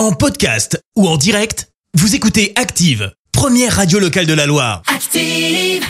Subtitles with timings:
[0.00, 4.80] En podcast ou en direct, vous écoutez Active, première radio locale de la Loire.
[4.86, 5.84] Active.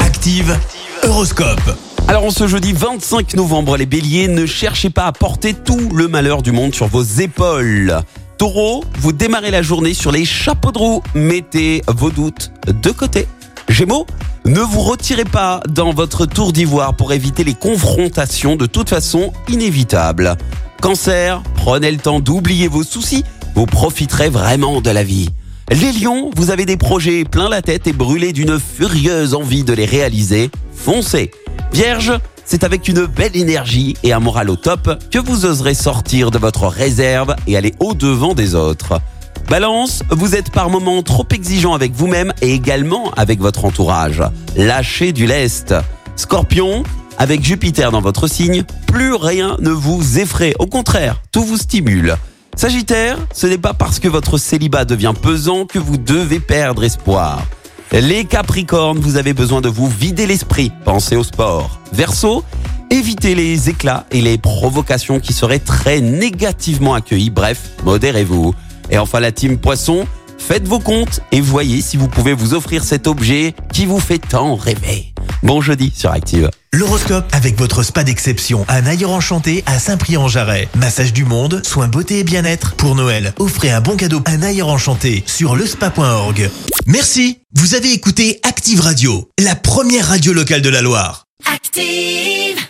[0.00, 0.58] Active,
[1.04, 1.78] Horoscope.
[2.08, 6.08] Alors en ce jeudi 25 novembre, les béliers, ne cherchez pas à porter tout le
[6.08, 8.00] malheur du monde sur vos épaules.
[8.36, 13.28] Taureau, vous démarrez la journée sur les chapeaux de roue, mettez vos doutes de côté.
[13.68, 14.08] Gémeaux,
[14.44, 19.32] ne vous retirez pas dans votre tour d'ivoire pour éviter les confrontations de toute façon
[19.48, 20.36] inévitables.
[20.80, 23.22] Cancer, prenez le temps d'oublier vos soucis,
[23.54, 25.28] vous profiterez vraiment de la vie.
[25.70, 29.72] Les lions, vous avez des projets plein la tête et brûlés d'une furieuse envie de
[29.72, 30.50] les réaliser.
[30.74, 31.30] Foncez.
[31.72, 32.12] Vierge,
[32.44, 36.38] c'est avec une belle énergie et un moral au top que vous oserez sortir de
[36.38, 39.00] votre réserve et aller au-devant des autres.
[39.48, 44.22] Balance, vous êtes par moments trop exigeant avec vous-même et également avec votre entourage.
[44.56, 45.74] Lâchez du lest.
[46.16, 46.84] Scorpion,
[47.18, 50.54] avec Jupiter dans votre signe, plus rien ne vous effraie.
[50.58, 52.16] Au contraire, tout vous stimule.
[52.56, 57.44] Sagittaire, ce n'est pas parce que votre célibat devient pesant que vous devez perdre espoir.
[57.92, 60.70] Les Capricornes, vous avez besoin de vous vider l'esprit.
[60.84, 61.80] Pensez au sport.
[61.92, 62.44] Verseau,
[62.90, 67.30] évitez les éclats et les provocations qui seraient très négativement accueillis.
[67.30, 68.54] Bref, modérez-vous.
[68.90, 70.06] Et enfin la team Poisson,
[70.38, 74.18] faites vos comptes et voyez si vous pouvez vous offrir cet objet qui vous fait
[74.18, 75.12] tant rêver.
[75.42, 76.48] Bon jeudi sur Active.
[76.74, 80.70] L'horoscope avec votre spa d'exception à Naïr Enchanté à Saint-Prix-en-Jarret.
[80.74, 82.76] Massage du monde, soins beauté et bien-être.
[82.76, 86.50] Pour Noël, offrez un bon cadeau à Naïr Enchanté sur lespa.org.
[86.86, 87.40] Merci.
[87.54, 91.26] Vous avez écouté Active Radio, la première radio locale de la Loire.
[91.44, 92.61] Active.